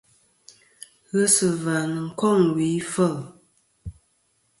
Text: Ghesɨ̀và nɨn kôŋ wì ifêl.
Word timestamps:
Ghesɨ̀và 1.09 1.75
nɨn 1.93 2.07
kôŋ 2.19 2.37
wì 2.55 2.65
ifêl. 2.81 3.15